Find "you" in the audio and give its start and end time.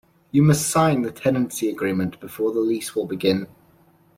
0.31-0.41